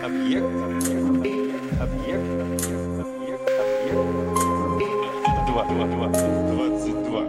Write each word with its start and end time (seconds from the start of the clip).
Объект. 0.00 0.44
Объект. 0.44 1.52
Объект. 1.80 2.24
Объект. 3.00 3.00
Объект. 3.00 4.22
Два. 5.46 5.64
Два. 5.68 5.86
Два. 5.86 6.08
Двадцать 6.08 7.02
два. 7.04 7.22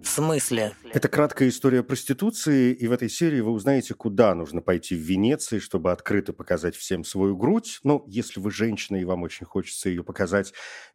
В 0.00 0.06
смысле? 0.06 0.72
Это 0.92 1.08
краткая 1.08 1.48
история 1.50 1.82
проституции, 1.82 2.72
и 2.72 2.86
в 2.86 2.92
этой 2.92 3.10
серии 3.10 3.40
вы 3.40 3.50
узнаете, 3.50 3.94
куда 3.94 4.34
нужно 4.34 4.62
пойти 4.62 4.94
в 4.94 5.00
Венеции, 5.00 5.58
чтобы 5.58 5.92
открыто 5.92 6.32
показать 6.32 6.74
всем 6.74 7.04
свою 7.04 7.36
грудь, 7.36 7.80
ну, 7.82 8.04
если 8.06 8.40
вы 8.40 8.50
женщина 8.50 8.96
и 8.96 9.04
вам 9.04 9.24
очень 9.24 9.44
хочется 9.44 9.90
ее 9.90 10.04
показать, 10.04 10.54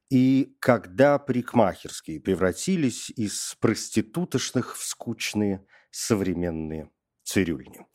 и 0.10 0.56
когда 0.60 1.20
парикмахерские 1.20 2.20
превратились 2.20 3.12
из 3.12 3.56
проститутошных 3.60 4.76
в 4.76 4.84
скучные 4.84 5.64
современные 5.92 6.90
цирюльни. 7.24 7.86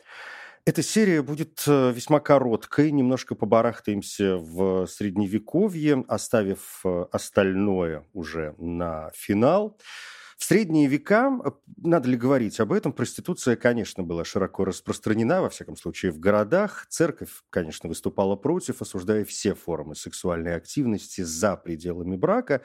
Эта 0.66 0.82
серия 0.82 1.20
будет 1.20 1.62
э, 1.66 1.92
весьма 1.92 2.20
короткой, 2.20 2.90
немножко 2.90 3.34
побарахтаемся 3.34 4.38
в 4.38 4.86
средневековье, 4.86 6.04
оставив 6.08 6.80
э, 6.84 7.04
остальное 7.12 8.06
уже 8.14 8.54
на 8.56 9.10
финал. 9.14 9.78
В 10.38 10.44
средние 10.44 10.86
века, 10.88 11.38
э, 11.44 11.50
надо 11.76 12.08
ли 12.08 12.16
говорить 12.16 12.60
об 12.60 12.72
этом, 12.72 12.94
проституция, 12.94 13.56
конечно, 13.56 14.04
была 14.04 14.24
широко 14.24 14.64
распространена, 14.64 15.42
во 15.42 15.50
всяком 15.50 15.76
случае, 15.76 16.12
в 16.12 16.18
городах. 16.18 16.86
Церковь, 16.88 17.42
конечно, 17.50 17.86
выступала 17.90 18.34
против, 18.34 18.80
осуждая 18.80 19.26
все 19.26 19.54
формы 19.54 19.94
сексуальной 19.94 20.56
активности 20.56 21.20
за 21.20 21.56
пределами 21.56 22.16
брака, 22.16 22.62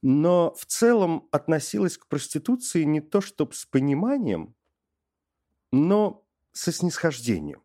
но 0.00 0.54
в 0.54 0.64
целом 0.64 1.28
относилась 1.30 1.98
к 1.98 2.06
проституции 2.06 2.84
не 2.84 3.02
то 3.02 3.20
чтобы 3.20 3.52
с 3.52 3.66
пониманием, 3.66 4.54
но 5.70 6.21
со 6.52 6.72
снисхождением. 6.72 7.62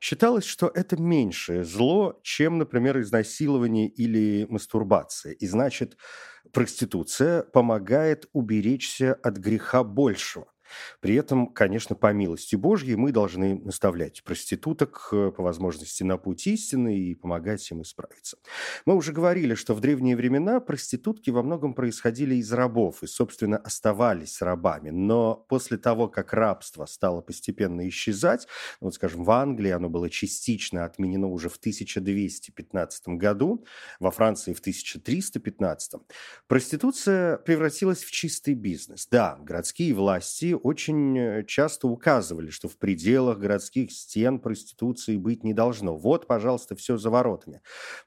Считалось, 0.00 0.44
что 0.44 0.70
это 0.74 0.96
меньшее 0.96 1.64
зло, 1.64 2.20
чем, 2.22 2.58
например, 2.58 3.00
изнасилование 3.00 3.88
или 3.88 4.46
мастурбация. 4.48 5.32
И 5.32 5.46
значит, 5.46 5.96
проституция 6.52 7.42
помогает 7.42 8.28
уберечься 8.32 9.14
от 9.14 9.36
греха 9.36 9.84
большего. 9.84 10.52
При 11.00 11.14
этом, 11.14 11.48
конечно, 11.48 11.96
по 11.96 12.12
милости 12.12 12.56
Божьей 12.56 12.96
мы 12.96 13.12
должны 13.12 13.56
наставлять 13.56 14.22
проституток 14.24 15.08
э, 15.12 15.32
по 15.34 15.42
возможности 15.42 16.02
на 16.02 16.16
путь 16.16 16.46
истины 16.46 16.98
и 16.98 17.14
помогать 17.14 17.70
им 17.70 17.82
исправиться. 17.82 18.38
Мы 18.84 18.94
уже 18.94 19.12
говорили, 19.12 19.54
что 19.54 19.74
в 19.74 19.80
древние 19.80 20.16
времена 20.16 20.60
проститутки 20.60 21.30
во 21.30 21.42
многом 21.42 21.74
происходили 21.74 22.36
из 22.36 22.52
рабов 22.52 23.02
и, 23.02 23.06
собственно, 23.06 23.58
оставались 23.58 24.40
рабами. 24.42 24.90
Но 24.90 25.34
после 25.48 25.78
того, 25.78 26.08
как 26.08 26.32
рабство 26.32 26.86
стало 26.86 27.20
постепенно 27.20 27.88
исчезать, 27.88 28.46
вот, 28.80 28.94
скажем, 28.94 29.24
в 29.24 29.30
Англии 29.30 29.70
оно 29.70 29.88
было 29.88 30.10
частично 30.10 30.84
отменено 30.84 31.28
уже 31.28 31.48
в 31.48 31.56
1215 31.56 33.08
году, 33.08 33.64
во 34.00 34.10
Франции 34.10 34.52
в 34.52 34.60
1315, 34.60 35.94
проституция 36.46 37.38
превратилась 37.38 38.02
в 38.02 38.10
чистый 38.10 38.54
бизнес. 38.54 39.06
Да, 39.06 39.38
городские 39.40 39.94
власти 39.94 40.57
очень 40.58 41.18
э, 41.18 41.44
часто 41.44 41.88
указывали, 41.88 42.50
что 42.50 42.68
в 42.68 42.76
пределах 42.76 43.38
городских 43.38 43.92
стен 43.92 44.38
проституции 44.38 45.16
быть 45.16 45.44
не 45.44 45.54
должно. 45.54 45.96
Вот, 45.96 46.26
пожалуйста, 46.26 46.76
все 46.76 46.96
за 46.96 47.10
воротами. 47.10 47.62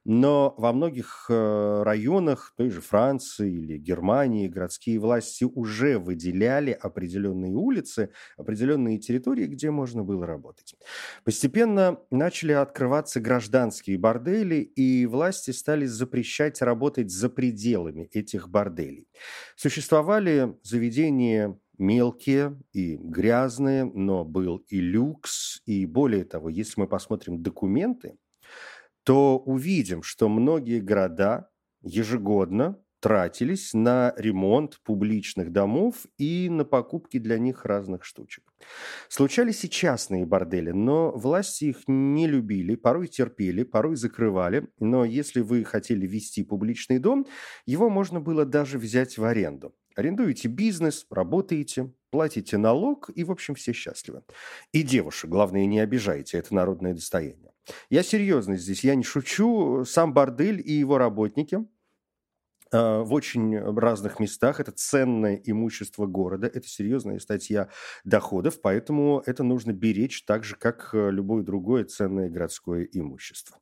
Но 0.06 0.54
во 0.58 0.74
многих 0.74 1.26
э, 1.30 1.84
районах 1.84 2.54
той 2.58 2.70
же 2.70 2.82
Франции 2.82 3.52
или 3.52 3.78
Германии 3.78 4.48
городские 4.48 5.00
власти 5.00 5.44
уже 5.44 5.98
выделяли 5.98 6.72
определенные 6.72 7.54
улицы, 7.54 8.10
определенные 8.38 9.00
территории, 9.00 9.46
где 9.48 9.72
можно 9.72 10.04
было 10.04 10.26
работать. 10.26 10.76
Постепенно 11.24 11.98
начали 12.10 12.52
открываться 12.52 13.20
гражданские 13.20 13.98
бордели, 13.98 14.56
и 14.56 15.06
власти 15.06 15.52
стали 15.52 15.86
запрещать 15.86 16.62
работать 16.62 17.12
за 17.12 17.30
пределами 17.30 18.10
этих 18.12 18.50
борделей. 18.50 19.08
Существовали 19.56 20.56
заведения 20.64 21.60
мелкие 21.78 22.60
и 22.74 22.98
грязные, 22.98 23.86
но 23.86 24.26
был 24.26 24.58
и 24.68 24.80
люкс, 24.80 25.62
и 25.66 25.86
более 25.86 26.26
того, 26.26 26.50
если 26.50 26.82
мы 26.82 26.88
посмотрим 26.88 27.42
документы, 27.42 28.18
то 29.04 29.38
увидим, 29.40 30.04
что 30.04 30.30
многие 30.30 30.80
города 30.80 31.50
ежегодно 31.82 32.78
тратились 33.02 33.74
на 33.74 34.14
ремонт 34.16 34.80
публичных 34.84 35.52
домов 35.52 36.06
и 36.18 36.50
на 36.50 36.64
покупки 36.64 37.18
для 37.18 37.40
них 37.40 37.66
разных 37.66 38.06
штучек. 38.06 38.54
Случались 39.10 39.66
и 39.66 39.70
частные 39.70 40.26
бордели, 40.26 40.70
но 40.72 41.12
власти 41.12 41.66
их 41.66 41.78
не 41.88 42.28
любили, 42.28 42.76
порой 42.76 43.08
терпели, 43.08 43.64
порой 43.64 43.96
закрывали, 43.96 44.68
но 44.80 45.04
если 45.04 45.42
вы 45.42 45.64
хотели 45.64 46.06
вести 46.06 46.44
публичный 46.44 47.00
дом, 47.00 47.26
его 47.66 47.90
можно 47.90 48.22
было 48.22 48.46
даже 48.46 48.78
взять 48.78 49.18
в 49.18 49.26
аренду. 49.26 49.74
Арендуете 49.96 50.48
бизнес, 50.48 51.06
работаете, 51.10 51.92
платите 52.10 52.58
налог, 52.58 53.10
и, 53.14 53.24
в 53.24 53.32
общем, 53.32 53.56
все 53.56 53.74
счастливы. 53.74 54.24
И 54.72 54.84
девушек, 54.84 55.30
главное, 55.30 55.66
не 55.66 55.80
обижайте, 55.80 56.38
это 56.38 56.54
народное 56.54 56.94
достояние. 56.94 57.52
Я 57.90 58.04
серьезно 58.04 58.58
здесь, 58.58 58.84
я 58.84 58.96
не 58.96 59.04
шучу. 59.04 59.86
Сам 59.86 60.14
бордель 60.14 60.62
и 60.64 60.74
его 60.74 60.98
работники– 60.98 61.60
а, 62.72 63.04
в 63.04 63.14
очень 63.14 63.58
разных 63.60 64.20
местах. 64.20 64.60
Это 64.60 64.72
ценное 64.72 65.36
имущество 65.44 66.06
города, 66.06 66.48
это 66.48 66.68
серьезная 66.68 67.20
статья 67.20 67.70
доходов, 68.06 68.62
поэтому 68.62 69.22
это 69.26 69.44
нужно 69.44 69.74
беречь 69.74 70.24
так 70.24 70.44
же, 70.44 70.56
как 70.56 70.92
э, 70.94 71.12
любое 71.12 71.44
другое 71.44 71.84
ценное 71.84 72.30
городское 72.30 72.88
имущество. 72.92 73.58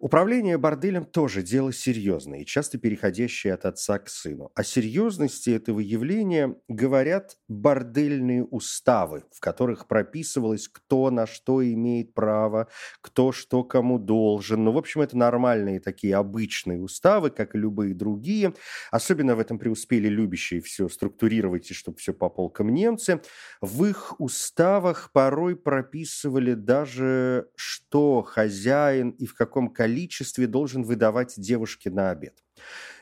Управление 0.00 0.56
борделем 0.56 1.04
тоже 1.04 1.42
дело 1.42 1.74
серьезное 1.74 2.38
и 2.40 2.46
часто 2.46 2.78
переходящее 2.78 3.52
от 3.52 3.66
отца 3.66 3.98
к 3.98 4.08
сыну. 4.08 4.50
О 4.54 4.64
серьезности 4.64 5.50
этого 5.50 5.78
явления 5.78 6.56
говорят 6.68 7.36
бордельные 7.48 8.42
уставы, 8.44 9.24
в 9.30 9.40
которых 9.40 9.86
прописывалось, 9.86 10.68
кто 10.68 11.10
на 11.10 11.26
что 11.26 11.62
имеет 11.62 12.14
право, 12.14 12.68
кто 13.02 13.30
что 13.30 13.62
кому 13.62 13.98
должен. 13.98 14.64
Ну, 14.64 14.72
в 14.72 14.78
общем, 14.78 15.02
это 15.02 15.18
нормальные 15.18 15.80
такие 15.80 16.16
обычные 16.16 16.80
уставы, 16.80 17.28
как 17.28 17.54
и 17.54 17.58
любые 17.58 17.94
другие. 17.94 18.54
Особенно 18.90 19.36
в 19.36 19.38
этом 19.38 19.58
преуспели 19.58 20.08
любящие 20.08 20.62
все 20.62 20.88
структурировать 20.88 21.70
и 21.70 21.74
чтобы 21.74 21.98
все 21.98 22.14
по 22.14 22.30
полкам 22.30 22.72
немцы. 22.72 23.20
В 23.60 23.84
их 23.84 24.18
уставах 24.18 25.10
порой 25.12 25.56
прописывали 25.56 26.54
даже, 26.54 27.48
что 27.54 28.22
хозяин 28.22 29.10
и 29.10 29.26
в 29.26 29.34
каком 29.34 29.68
количестве 29.68 29.89
количестве 29.90 30.46
должен 30.46 30.84
выдавать 30.84 31.34
девушке 31.36 31.90
на 31.90 32.10
обед. 32.10 32.34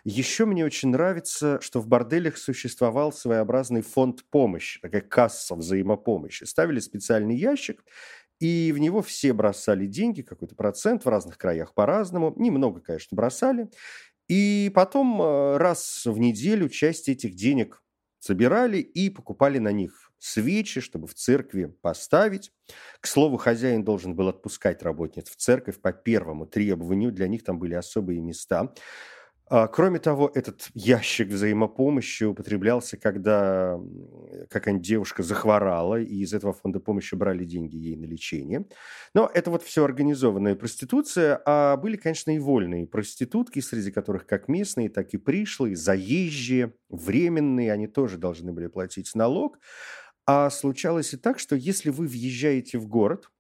Еще 0.05 0.47
мне 0.47 0.65
очень 0.65 0.89
нравится, 0.89 1.61
что 1.61 1.81
в 1.81 1.87
борделях 1.87 2.39
существовал 2.39 3.13
своеобразный 3.13 3.83
фонд 3.83 4.25
помощи, 4.31 4.81
такая 4.81 5.03
касса 5.03 5.55
взаимопомощи. 5.55 6.45
Ставили 6.45 6.81
специальный 6.81 7.37
ящик, 7.37 7.85
и 8.41 8.73
в 8.75 8.79
него 8.79 9.03
все 9.03 9.33
бросали 9.35 9.87
деньги, 9.87 10.23
какой-то 10.23 10.55
процент, 10.55 11.05
в 11.05 11.09
разных 11.09 11.37
краях 11.37 11.75
по-разному. 11.75 12.33
Немного, 12.37 12.81
конечно, 12.81 13.15
бросали. 13.17 13.69
И 14.29 14.71
потом 14.75 15.21
э, 15.21 15.57
раз 15.59 16.07
в 16.07 16.19
неделю 16.19 16.69
часть 16.69 17.09
этих 17.09 17.35
денег 17.35 17.83
собирали 18.19 18.79
и 18.79 19.11
покупали 19.11 19.59
на 19.59 19.73
них 19.73 20.08
свечи, 20.19 20.81
чтобы 20.81 21.07
в 21.07 21.15
церкви 21.15 21.67
поставить. 21.81 22.53
К 23.01 23.07
слову, 23.07 23.37
хозяин 23.37 23.85
должен 23.85 24.15
был 24.15 24.29
отпускать 24.29 24.83
работниц 24.83 25.29
в 25.31 25.37
церковь 25.37 25.81
по 25.81 25.93
первому 25.93 26.47
требованию, 26.47 27.13
для 27.13 27.29
них 27.29 27.45
там 27.45 27.59
были 27.59 27.75
особые 27.75 28.21
места. 28.21 28.73
А, 29.51 29.67
кроме 29.67 29.99
того, 29.99 30.31
этот 30.35 30.69
ящик 30.75 31.29
взаимопомощи 31.29 32.25
употреблялся, 32.25 32.99
когда 32.99 33.79
какая-нибудь 34.51 34.87
девушка 34.87 35.23
захворала, 35.23 35.99
и 35.99 36.17
из 36.17 36.35
этого 36.35 36.53
фонда 36.53 36.81
помощи 36.81 37.15
брали 37.15 37.45
деньги 37.45 37.77
ей 37.77 37.97
на 37.97 38.05
лечение. 38.05 38.67
Но 39.15 39.31
это 39.33 39.51
вот 39.51 39.63
все 39.63 39.85
организованная 39.85 40.55
проституция, 40.55 41.41
а 41.47 41.77
были, 41.79 41.97
конечно, 41.97 42.31
и 42.31 42.39
вольные 42.39 42.87
проститутки, 42.87 43.61
среди 43.61 43.91
которых 43.91 44.27
как 44.27 44.49
местные, 44.49 44.91
так 44.91 45.15
и 45.15 45.17
пришлые, 45.17 45.77
заезжие, 45.77 46.75
временные, 46.91 47.73
они 47.73 47.87
тоже 47.87 48.19
должны 48.19 48.53
были 48.53 48.67
платить 48.67 49.15
налог. 49.15 49.59
А 50.31 50.51
случалось 50.51 51.15
и 51.15 51.17
так, 51.17 51.39
что 51.39 51.57
если 51.57 51.89
вы 51.89 52.07
въезжаете 52.07 52.77
в 52.77 52.87
город 52.87 53.31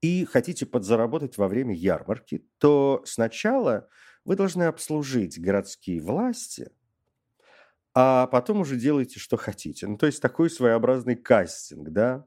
и 0.00 0.24
хотите 0.24 0.66
подзаработать 0.66 1.38
во 1.38 1.46
время 1.46 1.72
ярмарки, 1.72 2.44
то 2.58 3.02
сначала 3.06 3.88
вы 4.24 4.34
должны 4.34 4.64
обслужить 4.64 5.40
городские 5.40 6.00
власти, 6.00 6.72
а 7.94 8.26
потом 8.26 8.62
уже 8.62 8.74
делайте, 8.74 9.20
что 9.20 9.36
хотите. 9.36 9.86
Ну, 9.86 9.96
то 9.96 10.06
есть 10.06 10.20
такой 10.20 10.50
своеобразный 10.50 11.14
кастинг, 11.14 11.90
да? 11.90 12.26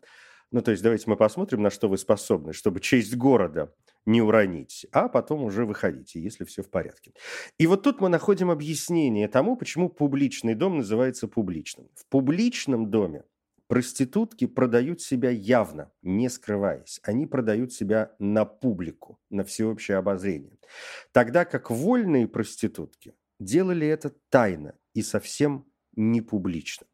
Ну, 0.50 0.62
то 0.62 0.72
есть 0.72 0.82
давайте 0.82 1.10
мы 1.10 1.18
посмотрим, 1.18 1.62
на 1.62 1.70
что 1.70 1.90
вы 1.90 1.98
способны, 1.98 2.54
чтобы 2.54 2.80
честь 2.80 3.18
города 3.18 3.76
не 4.06 4.22
уронить, 4.22 4.88
а 4.94 5.10
потом 5.10 5.44
уже 5.44 5.66
выходите, 5.66 6.22
если 6.22 6.46
все 6.46 6.64
в 6.64 6.70
порядке. 6.70 7.12
И 7.58 7.68
вот 7.68 7.84
тут 7.84 8.00
мы 8.00 8.08
находим 8.08 8.50
объяснение 8.50 9.28
тому, 9.28 9.58
почему 9.58 9.90
публичный 9.90 10.56
дом 10.56 10.78
называется 10.78 11.28
публичным. 11.28 11.90
В 11.96 12.06
публичном 12.06 12.90
доме 12.90 13.26
проститутки 13.68 14.48
продают 14.48 15.02
себя 15.02 15.30
явно, 15.30 15.92
не 16.02 16.30
скрываясь. 16.30 17.00
Они 17.04 17.28
продают 17.28 17.74
себя 17.74 18.16
на 18.20 18.46
публику, 18.46 19.20
на 19.30 19.44
всеобщее 19.44 19.98
обозрение. 19.98 20.58
Тогда 21.12 21.46
как 21.46 21.70
вольные 21.70 22.28
проститутки 22.28 23.14
делали 23.40 23.88
это 23.88 24.14
тайно 24.30 24.76
и 24.94 25.02
совсем 25.02 25.66
не 25.96 26.22
публично. 26.22 26.88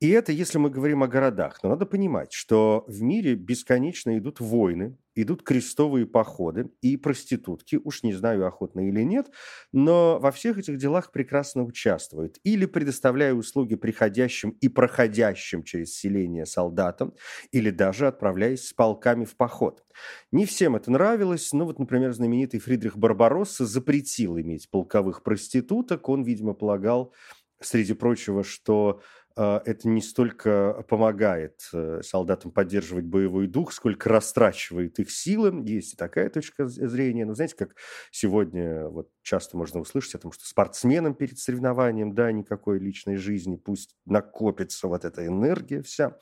И 0.00 0.08
это, 0.10 0.32
если 0.32 0.58
мы 0.58 0.70
говорим 0.70 1.02
о 1.02 1.08
городах. 1.08 1.60
Но 1.62 1.70
надо 1.70 1.86
понимать, 1.86 2.32
что 2.32 2.84
в 2.86 3.02
мире 3.02 3.34
бесконечно 3.34 4.16
идут 4.16 4.40
войны, 4.40 4.96
идут 5.14 5.42
крестовые 5.42 6.06
походы 6.06 6.70
и 6.80 6.96
проститутки, 6.96 7.80
уж 7.82 8.04
не 8.04 8.12
знаю, 8.12 8.46
охотно 8.46 8.88
или 8.88 9.02
нет, 9.02 9.30
но 9.72 10.18
во 10.20 10.30
всех 10.30 10.58
этих 10.58 10.78
делах 10.78 11.10
прекрасно 11.10 11.64
участвуют. 11.64 12.38
Или 12.44 12.66
предоставляя 12.66 13.34
услуги 13.34 13.74
приходящим 13.74 14.50
и 14.50 14.68
проходящим 14.68 15.64
через 15.64 15.96
селение 15.96 16.46
солдатам, 16.46 17.14
или 17.50 17.70
даже 17.70 18.06
отправляясь 18.06 18.68
с 18.68 18.72
полками 18.72 19.24
в 19.24 19.36
поход. 19.36 19.84
Не 20.30 20.46
всем 20.46 20.76
это 20.76 20.92
нравилось, 20.92 21.52
но 21.52 21.64
вот, 21.64 21.80
например, 21.80 22.12
знаменитый 22.12 22.60
Фридрих 22.60 22.96
Барбаросса 22.96 23.66
запретил 23.66 24.38
иметь 24.38 24.70
полковых 24.70 25.24
проституток. 25.24 26.08
Он, 26.08 26.22
видимо, 26.22 26.54
полагал, 26.54 27.12
среди 27.60 27.92
прочего, 27.94 28.44
что 28.44 29.02
это 29.38 29.88
не 29.88 30.00
столько 30.00 30.84
помогает 30.88 31.68
э, 31.72 32.00
солдатам 32.02 32.50
поддерживать 32.50 33.04
боевой 33.04 33.46
дух, 33.46 33.72
сколько 33.72 34.08
растрачивает 34.08 34.98
их 34.98 35.10
силы. 35.10 35.62
Есть 35.64 35.94
и 35.94 35.96
такая 35.96 36.28
точка 36.28 36.66
зрения. 36.66 37.24
Но 37.24 37.34
знаете, 37.34 37.54
как 37.56 37.76
сегодня 38.10 38.88
вот 38.88 39.10
часто 39.22 39.56
можно 39.56 39.80
услышать 39.80 40.16
о 40.16 40.18
том, 40.18 40.32
что 40.32 40.44
спортсменам 40.44 41.14
перед 41.14 41.38
соревнованием, 41.38 42.14
да, 42.14 42.32
никакой 42.32 42.80
личной 42.80 43.16
жизни, 43.16 43.56
пусть 43.56 43.94
накопится 44.06 44.88
вот 44.88 45.04
эта 45.04 45.24
энергия 45.24 45.82
вся. 45.82 46.16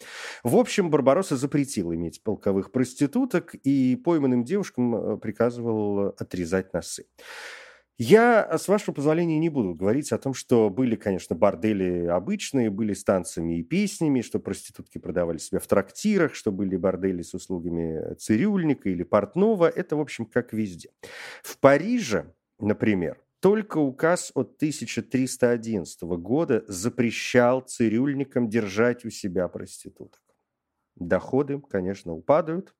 В 0.44 0.56
общем, 0.56 0.90
Барбаросса 0.90 1.36
запретил 1.36 1.94
иметь 1.94 2.22
полковых 2.22 2.70
проституток 2.70 3.54
и 3.54 3.96
пойманным 3.96 4.44
девушкам 4.44 4.94
э, 4.94 5.16
приказывал 5.16 6.08
отрезать 6.18 6.74
носы. 6.74 7.06
Я, 7.98 8.58
с 8.58 8.68
вашего 8.68 8.94
позволения, 8.94 9.38
не 9.38 9.48
буду 9.48 9.74
говорить 9.74 10.12
о 10.12 10.18
том, 10.18 10.34
что 10.34 10.68
были, 10.68 10.96
конечно, 10.96 11.34
бордели 11.34 12.04
обычные, 12.04 12.68
были 12.68 12.92
с 12.92 13.02
танцами 13.02 13.58
и 13.58 13.62
песнями, 13.62 14.20
что 14.20 14.38
проститутки 14.38 14.98
продавали 14.98 15.38
себя 15.38 15.60
в 15.60 15.66
трактирах, 15.66 16.34
что 16.34 16.52
были 16.52 16.76
бордели 16.76 17.22
с 17.22 17.32
услугами 17.32 18.14
цирюльника 18.16 18.90
или 18.90 19.02
портного. 19.02 19.66
Это, 19.66 19.96
в 19.96 20.00
общем, 20.00 20.26
как 20.26 20.52
везде. 20.52 20.90
В 21.42 21.58
Париже, 21.58 22.34
например, 22.58 23.18
только 23.40 23.78
указ 23.78 24.30
от 24.34 24.56
1311 24.56 26.02
года 26.02 26.64
запрещал 26.68 27.62
цирюльникам 27.62 28.50
держать 28.50 29.06
у 29.06 29.10
себя 29.10 29.48
проституток. 29.48 30.20
Доходы, 30.96 31.62
конечно, 31.70 32.12
упадают. 32.12 32.74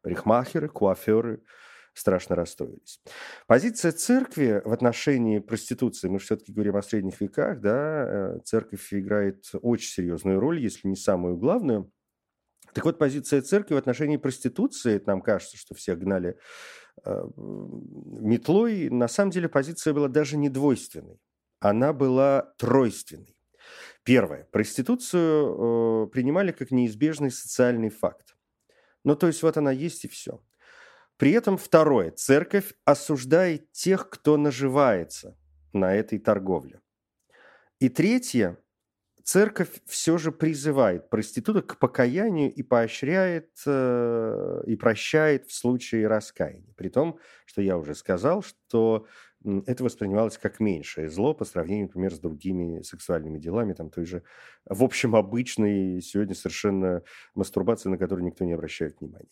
Парикмахеры, 0.00 0.68
куаферы– 0.70 1.42
страшно 1.94 2.36
расстроились. 2.36 3.00
Позиция 3.46 3.92
церкви 3.92 4.60
в 4.64 4.72
отношении 4.72 5.38
проституции, 5.38 6.08
мы 6.08 6.18
все-таки 6.18 6.52
говорим 6.52 6.76
о 6.76 6.82
средних 6.82 7.20
веках, 7.20 7.60
да, 7.60 8.06
э, 8.06 8.38
церковь 8.44 8.92
играет 8.92 9.46
очень 9.62 9.88
серьезную 9.88 10.40
роль, 10.40 10.60
если 10.60 10.88
не 10.88 10.96
самую 10.96 11.36
главную. 11.36 11.90
Так 12.72 12.84
вот, 12.84 12.98
позиция 12.98 13.40
церкви 13.40 13.74
в 13.74 13.78
отношении 13.78 14.16
проституции, 14.16 15.00
нам 15.06 15.22
кажется, 15.22 15.56
что 15.56 15.74
все 15.74 15.94
гнали 15.94 16.36
э, 17.04 17.24
метлой, 17.36 18.90
на 18.90 19.08
самом 19.08 19.30
деле 19.30 19.48
позиция 19.48 19.94
была 19.94 20.08
даже 20.08 20.36
не 20.36 20.48
двойственной, 20.48 21.20
она 21.60 21.92
была 21.92 22.54
тройственной. 22.58 23.36
Первое. 24.02 24.46
Проституцию 24.50 26.04
э, 26.04 26.10
принимали 26.10 26.52
как 26.52 26.70
неизбежный 26.70 27.30
социальный 27.30 27.88
факт. 27.88 28.36
Ну, 29.04 29.16
то 29.16 29.28
есть 29.28 29.42
вот 29.42 29.56
она 29.56 29.70
есть 29.70 30.04
и 30.04 30.08
все. 30.08 30.42
При 31.24 31.32
этом 31.32 31.56
второе. 31.56 32.10
Церковь 32.10 32.74
осуждает 32.84 33.72
тех, 33.72 34.10
кто 34.10 34.36
наживается 34.36 35.38
на 35.72 35.94
этой 35.94 36.18
торговле. 36.18 36.82
И 37.80 37.88
третье. 37.88 38.58
Церковь 39.22 39.70
все 39.86 40.18
же 40.18 40.32
призывает 40.32 41.08
проституток 41.08 41.66
к 41.66 41.78
покаянию 41.78 42.52
и 42.52 42.62
поощряет 42.62 43.48
э, 43.64 44.64
и 44.66 44.76
прощает 44.76 45.46
в 45.46 45.54
случае 45.54 46.08
раскаяния. 46.08 46.74
При 46.76 46.90
том, 46.90 47.18
что 47.46 47.62
я 47.62 47.78
уже 47.78 47.94
сказал, 47.94 48.42
что 48.42 49.06
это 49.44 49.84
воспринималось 49.84 50.38
как 50.38 50.58
меньшее 50.60 51.10
зло 51.10 51.34
по 51.34 51.44
сравнению, 51.44 51.86
например, 51.86 52.14
с 52.14 52.18
другими 52.18 52.82
сексуальными 52.82 53.38
делами, 53.38 53.74
там 53.74 53.90
той 53.90 54.06
же, 54.06 54.22
в 54.64 54.82
общем, 54.82 55.14
обычной 55.14 56.00
сегодня 56.00 56.34
совершенно 56.34 57.02
мастурбации, 57.34 57.88
на 57.88 57.98
которую 57.98 58.24
никто 58.24 58.44
не 58.44 58.52
обращает 58.52 59.00
внимания. 59.00 59.28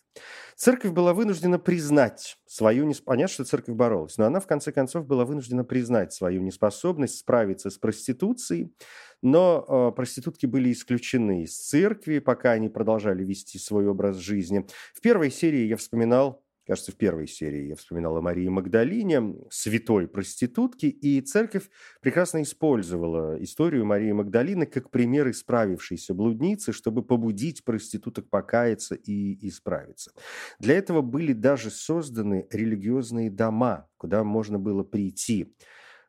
Церковь 0.57 0.93
была 0.93 1.15
вынуждена 1.15 1.59
признать 1.59 2.39
свою... 2.47 2.85
Несп... 2.85 3.05
Понятно, 3.05 3.33
что 3.33 3.45
церковь 3.45 3.75
боролась, 3.75 4.19
но 4.19 4.27
она, 4.27 4.41
в 4.41 4.47
конце 4.47 4.73
концов, 4.73 5.07
была 5.07 5.25
вынуждена 5.25 5.65
признать 5.65 6.13
свою 6.13 6.43
неспособность 6.43 7.19
справиться 7.19 7.71
с 7.71 7.79
проституцией, 7.79 8.75
но 9.23 9.65
э, 9.67 9.97
проститутки 9.97 10.47
были 10.47 10.73
исключены 10.73 11.45
из 11.45 11.57
церкви, 11.57 12.19
пока 12.19 12.53
они 12.53 12.69
продолжали 12.69 13.25
вести 13.25 13.59
свой 13.59 13.87
образ 13.87 14.17
жизни. 14.17 14.67
В 14.95 15.01
первой 15.01 15.31
серии 15.31 15.67
я 15.67 15.77
вспоминал 15.77 16.43
кажется, 16.67 16.93
в 16.93 16.97
первой 16.97 17.27
серии 17.27 17.69
я 17.69 17.77
вспоминал 17.77 18.17
о 18.17 18.21
Марии 18.21 18.49
Магдалине, 18.49 19.35
святой 19.51 20.09
проститутке, 20.09 20.89
и 20.89 21.21
церковь 21.21 21.71
прекрасно 22.01 22.43
использовала 22.43 23.43
историю 23.43 23.85
Марии 23.85 24.13
Магдалины 24.13 24.67
как 24.67 24.91
пример 24.91 25.31
исправившейся 25.31 26.15
блудницы, 26.15 26.73
чтобы 26.73 27.03
побудить 27.03 27.65
проституток 27.65 28.29
покаяться 28.31 28.95
и 28.95 29.49
исправиться. 29.49 30.13
Для 30.59 30.77
этого 30.77 31.03
были 31.03 31.33
даже 31.33 31.71
созданы 31.71 32.47
религиозные 32.51 33.31
дома, 33.31 33.89
куда 33.97 34.25
можно 34.25 34.59
было 34.59 34.83
прийти 34.83 35.55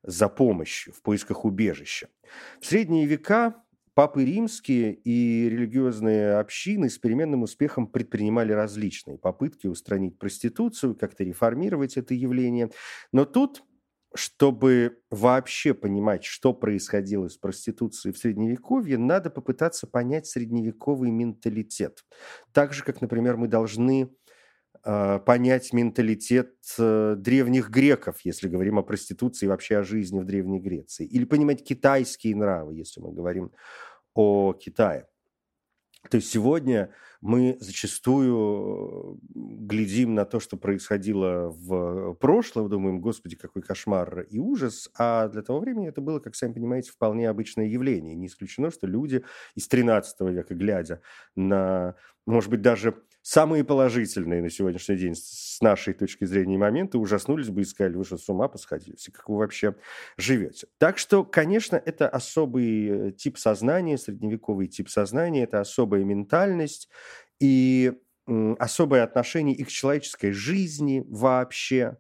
за 0.04 0.28
помощью 0.28 0.94
в 0.94 1.02
поисках 1.02 1.46
убежища. 1.46 2.10
В 2.60 2.66
средние 2.66 3.06
века 3.06 3.64
Папы 3.96 4.26
римские 4.26 4.94
и 4.96 5.48
религиозные 5.50 6.34
общины 6.40 6.90
с 6.90 6.98
переменным 6.98 7.44
успехом 7.44 7.86
предпринимали 7.86 8.52
различные 8.52 9.20
попытки 9.20 9.68
устранить 9.68 10.18
проституцию, 10.18 10.96
как-то 10.96 11.24
реформировать 11.24 11.96
это 11.96 12.16
явление. 12.16 12.72
Но 13.12 13.26
тут, 13.26 13.64
чтобы 14.16 14.98
вообще 15.12 15.76
понимать, 15.76 16.24
что 16.24 16.54
происходило 16.54 17.28
с 17.30 17.38
проституцией 17.38 18.14
в 18.14 18.18
Средневековье, 18.18 18.98
надо 18.98 19.30
попытаться 19.30 19.86
понять 19.86 20.26
средневековый 20.26 21.12
менталитет. 21.12 22.04
Так 22.52 22.74
же, 22.74 22.84
как, 22.84 23.00
например, 23.00 23.38
мы 23.38 23.48
должны 23.48 24.10
понять 24.84 25.72
менталитет 25.74 26.56
э, 26.78 27.16
древних 27.18 27.70
греков, 27.70 28.22
если 28.24 28.50
говорим 28.50 28.80
о 28.80 28.84
проституции 28.84 29.46
и 29.46 29.50
вообще 29.50 29.78
о 29.78 29.84
жизни 29.84 30.20
в 30.20 30.26
Древней 30.26 30.60
Греции. 30.60 31.06
Или 31.06 31.26
понимать 31.26 31.64
китайские 31.64 32.36
нравы, 32.36 32.76
если 32.76 33.00
мы 33.00 33.14
говорим 33.14 33.52
о 34.14 34.54
Китае. 34.54 35.08
То 36.10 36.18
есть 36.18 36.30
сегодня 36.30 36.94
мы 37.22 37.56
зачастую 37.62 39.22
глядим 39.34 40.14
на 40.14 40.26
то, 40.26 40.42
что 40.42 40.58
происходило 40.58 41.50
в 41.50 42.16
прошлом, 42.16 42.70
думаем, 42.70 43.00
господи, 43.00 43.38
какой 43.38 43.62
кошмар 43.62 44.22
и 44.30 44.38
ужас, 44.38 44.90
а 44.98 45.30
для 45.30 45.42
того 45.42 45.60
времени 45.60 45.88
это 45.88 46.02
было, 46.02 46.20
как 46.20 46.36
сами 46.36 46.52
понимаете, 46.52 46.92
вполне 46.92 47.30
обычное 47.30 47.68
явление. 47.68 48.16
Не 48.16 48.28
исключено, 48.28 48.72
что 48.72 48.88
люди 48.88 49.24
из 49.56 49.70
13 49.70 50.20
века, 50.30 50.54
глядя 50.54 51.02
на, 51.38 51.96
может 52.26 52.50
быть, 52.50 52.62
даже 52.62 52.96
самые 53.24 53.64
положительные 53.64 54.42
на 54.42 54.50
сегодняшний 54.50 54.98
день 54.98 55.16
с 55.16 55.60
нашей 55.62 55.94
точки 55.94 56.26
зрения 56.26 56.58
моменты 56.58 56.98
ужаснулись 56.98 57.50
бы 57.50 57.62
и 57.62 57.66
сказали, 57.66 57.96
вы 57.96 58.04
что, 58.04 58.18
с 58.18 58.30
ума 58.30 58.50
посходили? 58.50 58.96
Как 59.12 59.30
вы 59.30 59.38
вообще 59.38 59.76
живете? 60.18 60.68
Так 60.78 60.98
что, 60.98 61.24
конечно, 61.24 61.78
это 61.78 62.08
особый 62.08 62.88
э, 62.88 63.12
тип 63.14 63.38
сознания, 63.38 63.98
средневековый 63.98 64.68
тип 64.68 64.90
сознания, 64.90 65.44
это 65.44 65.62
особая 65.62 66.04
ментальность 66.04 66.90
и 67.40 67.94
особое 68.60 69.04
отношение 69.04 69.56
и 69.56 69.64
к 69.64 69.70
человеческой 69.70 70.32
жизни 70.32 71.04
вообще. 71.08 71.98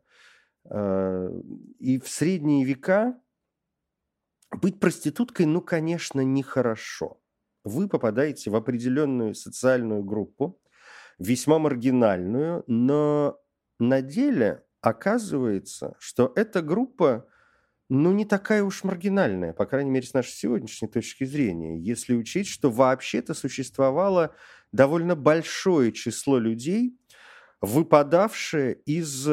Э, 0.69 1.29
и 1.79 1.99
в 1.99 2.09
средние 2.09 2.65
века 2.65 3.17
быть 4.51 4.79
проституткой, 4.79 5.45
ну, 5.45 5.61
конечно, 5.61 6.19
нехорошо. 6.19 7.19
Вы 7.63 7.87
попадаете 7.87 8.49
в 8.51 8.55
определенную 8.55 9.35
социальную 9.35 10.03
группу, 10.03 10.59
весьма 11.19 11.59
маргинальную, 11.59 12.63
но 12.67 13.39
на 13.79 14.01
деле 14.01 14.63
оказывается, 14.81 15.95
что 15.99 16.31
эта 16.35 16.61
группа 16.61 17.27
ну, 17.89 18.11
не 18.11 18.25
такая 18.25 18.63
уж 18.63 18.83
маргинальная, 18.83 19.53
по 19.53 19.65
крайней 19.65 19.91
мере, 19.91 20.07
с 20.07 20.13
нашей 20.13 20.31
сегодняшней 20.31 20.87
точки 20.87 21.25
зрения, 21.25 21.77
если 21.79 22.15
учесть, 22.15 22.49
что 22.49 22.71
вообще-то 22.71 23.33
существовало 23.33 24.33
довольно 24.71 25.15
большое 25.15 25.91
число 25.91 26.39
людей, 26.39 26.97
выпадавшие 27.61 28.75
из 28.85 29.29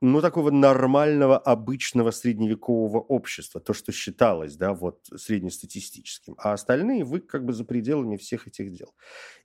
ну, 0.00 0.20
такого 0.22 0.50
нормального, 0.50 1.38
обычного 1.38 2.10
средневекового 2.10 3.00
общества, 3.00 3.60
то, 3.60 3.74
что 3.74 3.92
считалось, 3.92 4.56
да, 4.56 4.72
вот, 4.72 5.06
среднестатистическим. 5.16 6.36
А 6.38 6.54
остальные 6.54 7.04
вы 7.04 7.20
как 7.20 7.44
бы 7.44 7.52
за 7.52 7.64
пределами 7.64 8.16
всех 8.16 8.48
этих 8.48 8.72
дел. 8.72 8.94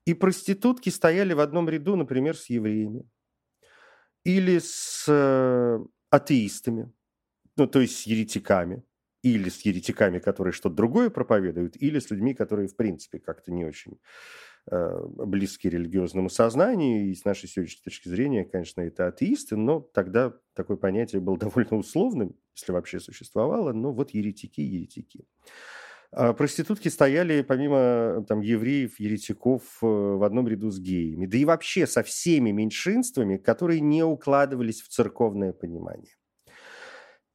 И 0.05 0.13
проститутки 0.13 0.89
стояли 0.89 1.33
в 1.33 1.41
одном 1.41 1.67
ряду, 1.69 1.95
например, 1.95 2.38
с 2.38 2.50
евреями 2.50 3.05
или 4.24 4.59
с 4.59 5.05
э, 5.07 5.79
атеистами, 6.09 6.91
ну, 7.57 7.67
то 7.67 7.81
есть 7.81 7.97
с 8.00 8.03
еретиками, 8.03 8.83
или 9.21 9.50
с 9.50 9.62
еретиками, 9.62 10.19
которые 10.19 10.53
что-то 10.53 10.75
другое 10.75 11.09
проповедуют, 11.09 11.75
или 11.77 12.00
с 12.00 12.09
людьми, 12.09 12.33
которые, 12.33 12.67
в 12.67 12.75
принципе, 12.75 13.19
как-то 13.19 13.51
не 13.51 13.65
очень 13.65 14.00
близки 14.72 15.69
религиозному 15.69 16.29
сознанию. 16.29 17.10
И 17.10 17.15
с 17.15 17.25
нашей 17.25 17.48
сегодняшней 17.48 17.84
точки 17.84 18.07
зрения, 18.07 18.45
конечно, 18.45 18.81
это 18.81 19.07
атеисты, 19.07 19.55
но 19.55 19.79
тогда 19.79 20.34
такое 20.53 20.77
понятие 20.77 21.22
было 21.22 21.38
довольно 21.39 21.77
условным, 21.77 22.36
если 22.55 22.72
вообще 22.72 23.00
существовало. 23.00 23.74
Но 23.74 23.93
вот 23.93 24.12
еретики, 24.12 24.62
еретики. 24.62 25.25
А 26.12 26.34
проститутки 26.34 26.88
стояли, 26.88 27.41
помимо 27.41 28.25
там, 28.27 28.39
евреев, 28.39 29.00
еретиков, 29.00 29.63
э, 29.81 29.86
в 29.86 30.24
одном 30.24 30.48
ряду 30.48 30.72
с 30.72 30.79
геями. 30.79 31.25
Да 31.25 31.38
и 31.38 31.45
вообще 31.45 31.86
со 31.86 32.03
всеми 32.03 32.51
меньшинствами, 32.51 33.38
которые 33.38 33.81
не 33.81 34.03
укладывались 34.03 34.81
в 34.81 34.88
церковное 34.88 35.51
понимание. 35.51 36.15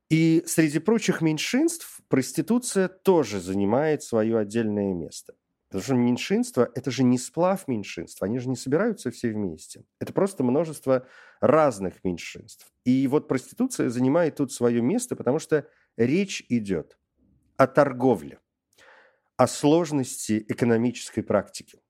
И 0.09 0.43
среди 0.47 0.79
прочих 0.79 1.21
меньшинств 1.21 2.01
проституция 2.09 2.89
тоже 2.89 3.39
занимает 3.41 4.03
свое 4.03 4.39
отдельное 4.39 4.95
место. 4.95 5.35
Потому 5.71 5.85
что 5.85 5.95
меньшинство– 5.95 6.69
это 6.75 6.91
же 6.91 7.05
не 7.05 7.17
сплав 7.17 7.69
меньшинств, 7.69 8.21
они 8.25 8.41
же 8.41 8.49
не 8.49 8.57
собираются 8.57 9.13
все 9.13 9.31
вместе. 9.31 9.85
Это 10.01 10.13
просто 10.13 10.43
множество 10.43 11.07
разных 11.41 12.03
меньшинств. 12.03 12.73
И 12.85 13.07
вот 13.07 13.29
проституция 13.29 13.89
занимает 13.89 14.35
тут 14.35 14.53
свое 14.53 14.83
место, 14.83 15.15
потому 15.15 15.39
что 15.39 15.69
речь 15.97 16.45
идет 16.49 16.99
о 17.57 17.69
торговле, 17.69 18.41
о 19.37 19.47
сложности 19.47 20.45
экономической 20.49 21.23
практики. 21.23 21.81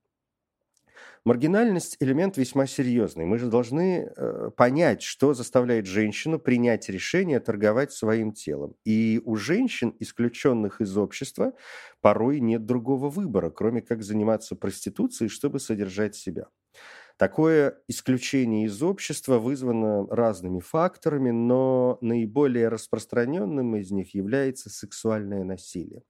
Маргинальность– 1.24 1.98
элемент 2.00 2.38
весьма 2.38 2.66
серьезный. 2.66 3.26
Мы 3.26 3.38
же 3.38 3.48
должны 3.48 4.10
э, 4.16 4.50
понять, 4.56 5.02
что 5.02 5.34
заставляет 5.34 5.84
женщину 5.84 6.38
принять 6.38 6.88
решение 6.88 7.40
торговать 7.40 7.92
своим 7.92 8.32
телом. 8.32 8.74
И 8.86 9.20
у 9.26 9.36
женщин, 9.36 9.94
исключенных 10.00 10.80
из 10.80 10.96
общества, 10.96 11.52
порой 12.00 12.40
нет 12.40 12.64
другого 12.64 13.10
выбора, 13.10 13.50
кроме 13.50 13.82
как 13.82 14.02
заниматься 14.02 14.56
проституцией, 14.56 15.28
чтобы 15.28 15.60
содержать 15.60 16.16
себя. 16.16 16.46
Такое 17.18 17.76
исключение 17.86 18.64
из 18.64 18.82
общества 18.82 19.38
вызвано 19.38 20.06
разными 20.06 20.60
факторами, 20.60 21.30
но 21.30 21.98
наиболее 22.00 22.68
распространенным 22.68 23.76
из 23.76 23.90
них 23.90 24.14
является 24.14 24.70
сексуальное 24.70 25.44
насилие 25.44 26.02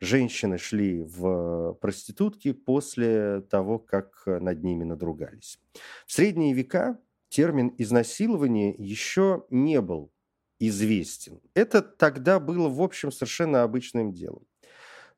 женщины 0.00 0.58
шли 0.58 1.02
в 1.02 1.74
проститутки 1.74 2.52
после 2.52 3.42
того, 3.42 3.78
как 3.78 4.22
над 4.26 4.62
ними 4.62 4.84
надругались. 4.84 5.60
В 6.06 6.12
средние 6.12 6.54
века 6.54 6.98
термин 7.28 7.74
изнасилование 7.78 8.74
еще 8.76 9.44
не 9.50 9.80
был 9.80 10.10
известен. 10.58 11.40
Это 11.54 11.82
тогда 11.82 12.38
было, 12.40 12.68
в 12.68 12.82
общем, 12.82 13.12
совершенно 13.12 13.62
обычным 13.62 14.12
делом. 14.12 14.46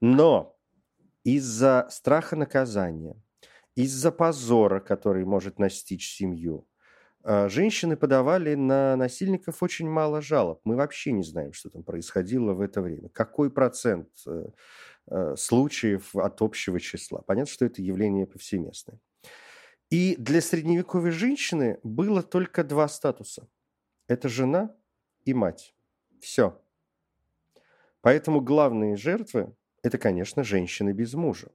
Но 0.01 0.57
из-за 1.25 1.87
страха 1.91 2.37
наказания, 2.37 3.17
из-за 3.75 4.13
позора, 4.13 4.81
который 4.81 5.25
может 5.25 5.59
настичь 5.59 6.15
семью, 6.15 6.67
женщины 7.25 7.97
подавали 7.97 8.55
на 8.55 8.97
насильников 8.97 9.63
очень 9.63 9.89
мало 9.89 10.21
жалоб. 10.21 10.61
Мы 10.65 10.77
вообще 10.77 11.13
не 11.13 11.23
знаем, 11.23 11.53
что 11.53 11.71
там 11.71 11.83
происходило 11.83 12.53
в 12.53 12.61
это 12.61 12.83
время. 12.83 13.09
Какой 13.11 13.51
процент 13.51 14.09
э, 14.27 14.47
э, 15.07 15.37
случаев 15.37 16.17
от 16.17 16.43
общего 16.43 16.81
числа. 16.81 17.23
Понятно, 17.23 17.53
что 17.53 17.65
это 17.65 17.83
явление 17.83 18.27
повсеместное. 18.27 18.99
И 19.91 20.17
для 20.17 20.41
средневековой 20.41 21.11
женщины 21.11 21.79
было 21.83 22.23
только 22.23 22.65
два 22.65 22.89
статуса. 22.89 23.47
Это 24.09 24.29
жена 24.29 24.75
и 25.25 25.35
мать. 25.35 25.75
Все. 26.21 26.61
Поэтому 28.01 28.41
главные 28.41 28.97
жертвы– 28.97 29.55
это, 29.83 29.99
конечно, 29.99 30.43
женщины 30.45 30.93
без 30.93 31.15
мужа. 31.15 31.53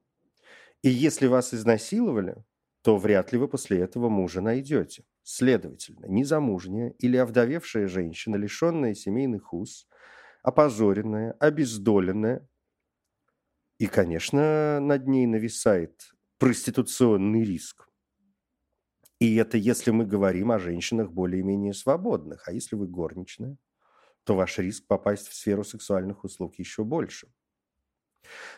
И 0.82 0.90
если 0.90 1.28
вас 1.28 1.54
изнасиловали, 1.54 2.44
то 2.84 2.98
вряд 2.98 3.34
ли 3.34 3.38
вы 3.38 3.48
после 3.48 3.80
этого 3.80 4.08
мужа 4.08 4.40
найдете. 4.40 5.04
Следовательно, 5.29 6.05
незамужняя 6.05 6.91
или 7.00 7.17
овдовевшая 7.17 7.89
женщина, 7.89 8.38
лишенная 8.38 8.93
семейных 8.93 9.53
уз, 9.53 9.86
опозоренная, 10.41 11.34
обездоленная, 11.34 12.48
и, 13.77 13.88
конечно, 13.88 14.79
над 14.79 15.05
ней 15.10 15.27
нависает 15.27 16.15
проституционный 16.38 17.43
риск. 17.43 17.89
И 19.19 19.36
это 19.36 19.57
если 19.57 19.91
мы 19.91 20.05
говорим 20.05 20.50
о 20.50 20.60
женщинах 20.60 21.12
более-менее 21.12 21.74
свободных. 21.74 22.48
А 22.48 22.53
если 22.53 22.77
вы 22.77 22.88
горничная, 22.88 23.57
то 24.24 24.34
ваш 24.34 24.57
риск 24.60 24.88
попасть 24.88 25.27
в 25.27 25.34
сферу 25.34 25.65
сексуальных 25.65 26.24
услуг 26.24 26.55
еще 26.55 26.86
больше. 26.86 27.27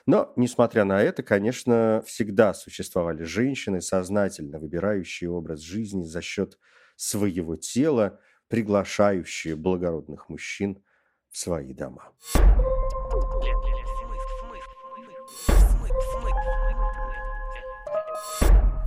Но, 0.06 0.34
несмотря 0.36 0.84
на 0.84 1.02
это, 1.02 1.24
конечно, 1.24 2.04
всегда 2.06 2.54
существовали 2.54 3.24
женщины, 3.24 3.82
сознательно 3.82 4.60
выбирающие 4.60 5.30
образ 5.30 5.60
жизни 5.62 6.04
за 6.04 6.22
счет 6.22 6.58
своего 6.96 7.56
тела, 7.56 8.20
приглашающие 8.48 9.56
благородных 9.56 10.30
мужчин 10.30 10.84
в 11.30 11.38
свои 11.38 11.74
дома. 11.74 12.12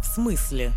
В 0.00 0.14
смысле? 0.14 0.72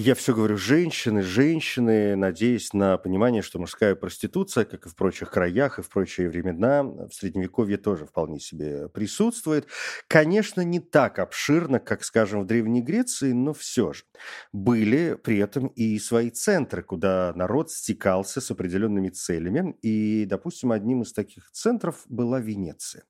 Я 0.00 0.14
все 0.14 0.32
говорю 0.32 0.56
женщины, 0.56 1.22
женщины, 1.22 2.14
надеясь 2.14 2.72
на 2.72 2.98
понимание, 2.98 3.42
что 3.42 3.58
мужская 3.58 3.96
проституция, 3.96 4.64
как 4.64 4.86
и 4.86 4.88
в 4.88 4.94
прочих 4.94 5.28
краях, 5.28 5.80
и 5.80 5.82
в 5.82 5.88
прочие 5.88 6.30
времена, 6.30 6.84
в 6.84 7.10
Средневековье 7.10 7.78
тоже 7.78 8.06
вполне 8.06 8.38
себе 8.38 8.88
присутствует. 8.90 9.66
Конечно, 10.06 10.60
не 10.60 10.78
так 10.78 11.18
обширно, 11.18 11.80
как, 11.80 12.04
скажем, 12.04 12.42
в 12.42 12.46
Древней 12.46 12.80
Греции, 12.80 13.32
но 13.32 13.52
все 13.52 13.92
же. 13.92 14.04
Были 14.52 15.18
при 15.20 15.38
этом 15.38 15.66
и 15.66 15.98
свои 15.98 16.30
центры, 16.30 16.84
куда 16.84 17.32
народ 17.34 17.72
стекался 17.72 18.40
с 18.40 18.52
определенными 18.52 19.08
целями. 19.08 19.76
И, 19.82 20.26
допустим, 20.26 20.70
одним 20.70 21.02
из 21.02 21.12
таких 21.12 21.50
центров 21.50 22.04
была 22.06 22.38
Венеция. 22.38 23.02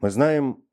Мы 0.00 0.10
знаем 0.10 0.64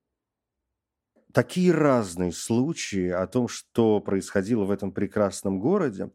такие 1.34 1.72
разные 1.72 2.32
случаи 2.32 3.10
о 3.10 3.28
том, 3.28 3.48
что 3.48 4.00
происходило 4.00 4.66
в 4.66 4.72
этом 4.72 4.92
прекрасном 4.92 5.60
городе. 5.60 6.12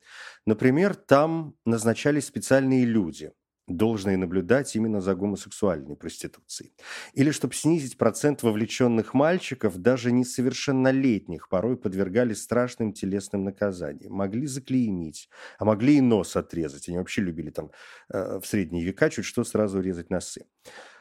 Например, 0.47 0.95
там 0.95 1.55
назначались 1.65 2.27
специальные 2.27 2.85
люди, 2.85 3.33
должные 3.67 4.17
наблюдать 4.17 4.77
именно 4.77 5.01
за 5.01 5.15
гомосексуальной 5.15 5.97
проституцией. 5.97 6.75
Или 7.15 7.31
чтобы 7.31 7.55
снизить 7.55 7.97
процент 7.97 8.43
вовлеченных 8.43 9.15
мальчиков, 9.15 9.79
даже 9.79 10.13
несовершеннолетних, 10.13 11.49
порой 11.49 11.77
подвергали 11.77 12.35
страшным 12.35 12.93
телесным 12.93 13.45
наказаниям. 13.45 14.13
Могли 14.13 14.47
заклеймить, 14.47 15.29
а 15.59 15.65
могли 15.65 15.97
и 15.97 16.01
нос 16.01 16.37
отрезать. 16.37 16.89
Они 16.89 16.99
вообще 16.99 17.23
любили 17.23 17.51
там 17.51 17.71
э, 18.13 18.39
в 18.41 18.47
средние 18.47 18.85
века 18.85 19.09
чуть 19.11 19.25
что 19.25 19.45
сразу 19.45 19.81
резать 19.81 20.11
носы. 20.11 20.45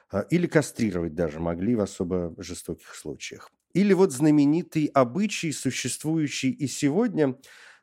А, 0.09 0.21
или 0.29 0.47
кастрировать 0.47 1.15
даже 1.15 1.39
могли 1.39 1.75
в 1.75 1.81
особо 1.81 2.33
жестоких 2.37 2.95
случаях. 2.95 3.49
Или 3.73 3.93
вот 3.93 4.11
знаменитый 4.11 4.85
обычай, 4.93 5.51
существующий 5.51 6.51
и 6.51 6.67
сегодня, 6.67 7.35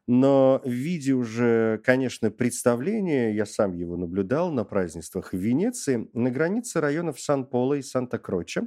но 0.06 0.60
в 0.64 0.70
виде 0.70 1.12
уже, 1.12 1.80
конечно, 1.84 2.30
представления, 2.30 3.34
я 3.34 3.46
сам 3.46 3.74
его 3.74 3.96
наблюдал 3.96 4.50
на 4.50 4.64
празднествах 4.64 5.32
в 5.32 5.36
Венеции, 5.36 6.08
на 6.12 6.30
границе 6.30 6.80
районов 6.80 7.20
Сан-Поло 7.20 7.74
и 7.74 7.82
Санта-Кроче 7.82 8.62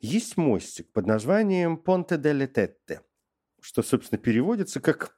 есть 0.00 0.36
мостик 0.36 0.90
под 0.92 1.06
названием 1.06 1.76
Понте 1.76 2.16
деле 2.16 2.46
Тетте, 2.46 3.02
что, 3.60 3.82
собственно, 3.82 4.18
переводится 4.18 4.80
как 4.80 5.16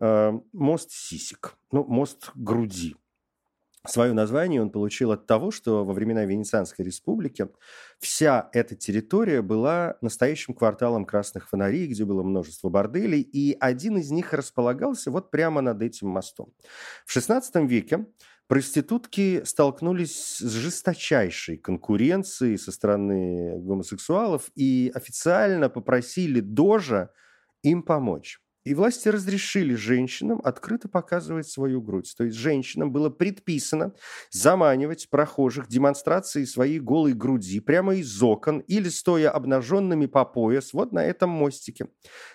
э, 0.00 0.32
мост 0.52 0.90
сисек, 0.90 1.56
ну, 1.72 1.84
мост 1.84 2.30
груди. 2.34 2.96
Свое 3.86 4.14
название 4.14 4.62
он 4.62 4.70
получил 4.70 5.12
от 5.12 5.26
того, 5.26 5.50
что 5.50 5.84
во 5.84 5.92
времена 5.92 6.24
Венецианской 6.24 6.86
республики 6.86 7.48
вся 7.98 8.48
эта 8.52 8.74
территория 8.74 9.42
была 9.42 9.98
настоящим 10.00 10.54
кварталом 10.54 11.04
красных 11.04 11.50
фонарей, 11.50 11.86
где 11.86 12.06
было 12.06 12.22
множество 12.22 12.70
борделей, 12.70 13.20
и 13.20 13.54
один 13.60 13.98
из 13.98 14.10
них 14.10 14.32
располагался 14.32 15.10
вот 15.10 15.30
прямо 15.30 15.60
над 15.60 15.82
этим 15.82 16.08
мостом. 16.08 16.54
В 17.04 17.14
XVI 17.14 17.66
веке 17.66 18.06
проститутки 18.46 19.42
столкнулись 19.44 20.38
с 20.38 20.40
жесточайшей 20.40 21.58
конкуренцией 21.58 22.56
со 22.56 22.72
стороны 22.72 23.58
гомосексуалов 23.58 24.50
и 24.54 24.90
официально 24.94 25.68
попросили 25.68 26.40
Дожа 26.40 27.10
им 27.62 27.82
помочь. 27.82 28.40
И 28.64 28.74
власти 28.74 29.08
разрешили 29.08 29.74
женщинам 29.74 30.40
открыто 30.42 30.88
показывать 30.88 31.48
свою 31.48 31.82
грудь. 31.82 32.14
То 32.16 32.24
есть 32.24 32.36
женщинам 32.36 32.92
было 32.92 33.10
предписано 33.10 33.92
заманивать 34.30 35.08
прохожих 35.10 35.68
демонстрацией 35.68 36.46
своей 36.46 36.80
голой 36.80 37.12
груди 37.12 37.60
прямо 37.60 37.94
из 37.94 38.22
окон 38.22 38.60
или 38.60 38.88
стоя 38.88 39.30
обнаженными 39.30 40.06
по 40.06 40.24
пояс 40.24 40.72
вот 40.72 40.92
на 40.92 41.04
этом 41.04 41.30
мостике. 41.30 41.88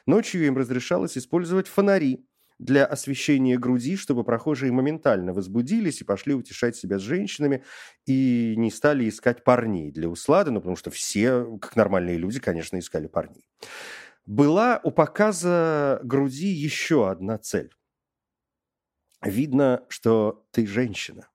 Ночью 0.05 0.45
им 0.45 0.57
разрешалось 0.57 1.17
использовать 1.17 1.67
фонари 1.67 2.25
для 2.59 2.85
освещения 2.85 3.57
груди, 3.57 3.95
чтобы 3.95 4.23
прохожие 4.23 4.71
моментально 4.71 5.33
возбудились 5.33 6.01
и 6.01 6.03
пошли 6.03 6.33
утешать 6.35 6.75
себя 6.75 6.99
с 6.99 7.01
женщинами 7.01 7.63
и 8.05 8.53
не 8.57 8.69
стали 8.69 9.07
искать 9.07 9.43
парней 9.43 9.91
для 9.91 10.09
услады, 10.09 10.51
ну, 10.51 10.59
потому 10.59 10.75
что 10.75 10.91
все, 10.91 11.57
как 11.59 11.75
нормальные 11.77 12.17
люди, 12.17 12.39
конечно, 12.39 12.77
искали 12.77 13.07
парней. 13.07 13.45
Была 14.29 14.79
у 14.83 14.91
показа 14.91 15.99
груди 16.03 16.49
еще 16.49 17.09
одна 17.09 17.39
цель. 17.39 17.73
Видно, 19.23 19.83
что 19.89 20.45
ты 20.51 20.67
женщина, 20.67 21.31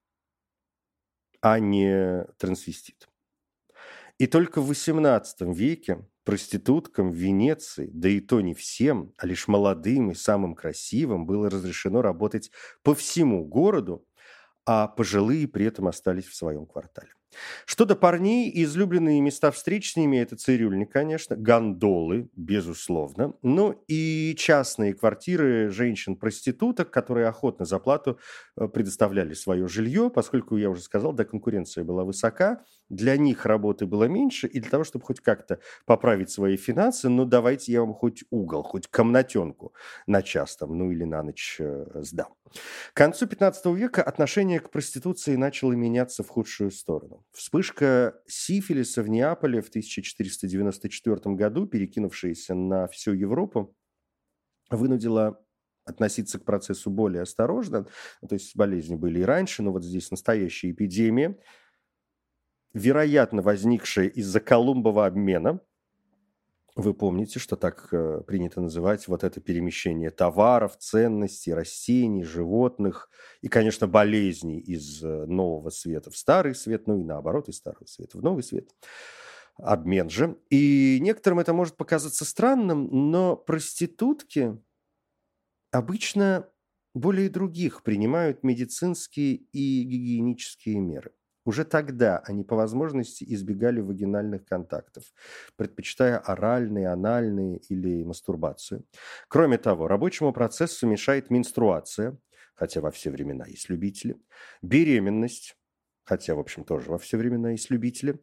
а 1.40 1.58
не 1.58 2.24
трансвестит. 2.38 3.08
И 4.18 4.28
только 4.28 4.60
в 4.60 4.70
XVIII 4.70 5.52
веке 5.52 6.08
проституткам 6.22 7.10
в 7.10 7.16
Венеции, 7.16 7.90
да 7.92 8.08
и 8.08 8.20
то 8.20 8.40
не 8.40 8.54
всем, 8.54 9.12
а 9.18 9.26
лишь 9.26 9.48
молодым 9.48 10.12
и 10.12 10.14
самым 10.14 10.54
красивым, 10.54 11.26
было 11.26 11.50
разрешено 11.50 12.00
работать 12.00 12.52
по 12.84 12.94
всему 12.94 13.44
городу, 13.44 14.06
а 14.66 14.86
пожилые 14.86 15.48
при 15.48 15.66
этом 15.66 15.88
остались 15.88 16.26
в 16.26 16.36
своем 16.36 16.64
квартале. 16.64 17.10
Что 17.66 17.84
до 17.84 17.96
парней, 17.96 18.50
излюбленные 18.62 19.20
места 19.20 19.50
встреч 19.50 19.92
с 19.92 19.96
ними– 19.96 20.16
это 20.18 20.36
цирюльник, 20.36 20.92
конечно, 20.92 21.36
гондолы, 21.36 22.28
безусловно, 22.36 23.34
ну 23.42 23.82
и 23.88 24.34
частные 24.38 24.94
квартиры 24.94 25.70
женщин-проституток, 25.70 26.90
которые 26.90 27.28
охотно 27.28 27.64
за 27.64 27.78
плату 27.78 28.18
э, 28.56 28.68
предоставляли 28.68 29.34
свое 29.34 29.68
жилье, 29.68 30.10
поскольку, 30.10 30.56
я 30.56 30.70
уже 30.70 30.82
сказал, 30.82 31.12
да, 31.12 31.24
конкуренция 31.24 31.84
была 31.84 32.04
высока, 32.04 32.62
для 32.88 33.16
них 33.16 33.46
работы 33.46 33.86
было 33.86 34.04
меньше, 34.04 34.46
и 34.46 34.60
для 34.60 34.70
того, 34.70 34.84
чтобы 34.84 35.04
хоть 35.04 35.20
как-то 35.20 35.60
поправить 35.86 36.30
свои 36.30 36.56
финансы, 36.56 37.08
ну 37.08 37.24
давайте 37.24 37.72
я 37.72 37.80
вам 37.80 37.94
хоть 37.94 38.24
угол, 38.30 38.62
хоть 38.62 38.88
комнатенку 38.88 39.74
на 40.06 40.22
час 40.22 40.56
там, 40.56 40.76
ну 40.76 40.90
или 40.90 41.04
на 41.04 41.22
ночь 41.22 41.56
э, 41.58 41.86
сдам. 42.02 42.34
К 42.92 42.96
концу 42.96 43.26
15 43.26 43.66
века 43.76 44.02
отношение 44.02 44.60
к 44.60 44.70
проституции 44.70 45.36
начало 45.36 45.72
меняться 45.72 46.22
в 46.22 46.28
худшую 46.28 46.70
сторону. 46.70 47.24
Вспышка 47.32 48.20
сифилиса 48.26 49.02
в 49.02 49.08
Неаполе 49.08 49.60
в 49.60 49.68
1494 49.68 51.34
году, 51.34 51.66
перекинувшаяся 51.66 52.54
на 52.54 52.86
всю 52.86 53.12
Европу, 53.12 53.74
вынудила 54.70 55.40
относиться 55.84 56.38
к 56.38 56.44
процессу 56.44 56.90
более 56.90 57.22
осторожно. 57.22 57.86
То 58.26 58.34
есть 58.34 58.56
болезни 58.56 58.94
были 58.94 59.20
и 59.20 59.24
раньше, 59.24 59.62
но 59.62 59.72
вот 59.72 59.84
здесь 59.84 60.10
настоящая 60.10 60.70
эпидемия, 60.70 61.38
вероятно 62.74 63.40
возникшая 63.40 64.08
из-за 64.08 64.40
Колумбова 64.40 65.06
обмена– 65.06 65.60
вы 66.76 66.92
помните, 66.92 67.38
что 67.38 67.54
так 67.54 67.88
э, 67.92 68.22
принято 68.26 68.60
называть 68.60 69.06
вот 69.06 69.22
это 69.22 69.40
перемещение 69.40 70.10
товаров, 70.10 70.76
ценностей, 70.76 71.54
растений, 71.54 72.24
животных 72.24 73.08
и, 73.42 73.48
конечно, 73.48 73.86
болезней 73.86 74.58
из 74.58 75.02
э, 75.04 75.26
нового 75.26 75.70
света 75.70 76.10
в 76.10 76.16
старый 76.16 76.54
свет, 76.54 76.88
ну 76.88 76.98
и 76.98 77.04
наоборот, 77.04 77.48
из 77.48 77.58
старого 77.58 77.86
света 77.86 78.18
в 78.18 78.22
новый 78.22 78.42
свет. 78.42 78.70
Обмен 79.56 80.10
же. 80.10 80.36
И 80.50 80.98
некоторым 81.00 81.38
это 81.38 81.52
может 81.52 81.76
показаться 81.76 82.24
странным, 82.24 82.88
но 82.90 83.36
проститутки 83.36 84.60
обычно 85.70 86.48
более 86.92 87.28
других 87.28 87.84
принимают 87.84 88.42
медицинские 88.42 89.36
и 89.36 89.84
гигиенические 89.84 90.80
меры. 90.80 91.12
Уже 91.44 91.64
тогда 91.64 92.18
они 92.18 92.44
по 92.44 92.56
возможности 92.56 93.24
избегали 93.28 93.80
вагинальных 93.80 94.44
контактов, 94.44 95.04
предпочитая 95.56 96.18
оральные, 96.18 96.88
анальные 96.88 97.58
или 97.68 98.02
мастурбацию. 98.02 98.84
Кроме 99.28 99.58
того, 99.58 99.88
рабочему 99.88 100.32
процессу 100.32 100.86
мешает 100.86 101.30
менструация, 101.30 102.16
хотя 102.54 102.80
во 102.80 102.90
все 102.90 103.10
времена 103.10 103.46
есть 103.46 103.68
любители, 103.68 104.16
беременность, 104.62 105.56
хотя, 106.04 106.34
в 106.34 106.38
общем, 106.38 106.64
тоже 106.64 106.90
во 106.90 106.98
все 106.98 107.16
времена 107.16 107.50
есть 107.50 107.70
любители, 107.70 108.20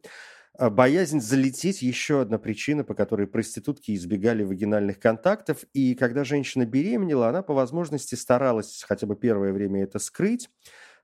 а 0.58 0.68
Боязнь 0.68 1.20
залететь– 1.20 1.80
еще 1.82 2.20
одна 2.20 2.38
причина, 2.38 2.84
по 2.84 2.94
которой 2.94 3.26
проститутки 3.26 3.94
избегали 3.94 4.44
вагинальных 4.44 5.00
контактов. 5.00 5.64
И 5.72 5.94
когда 5.94 6.24
женщина 6.24 6.66
беременела, 6.66 7.28
она 7.28 7.42
по 7.42 7.54
возможности 7.54 8.16
старалась 8.16 8.84
хотя 8.86 9.06
бы 9.06 9.16
первое 9.16 9.52
время 9.52 9.82
это 9.82 9.98
скрыть. 9.98 10.50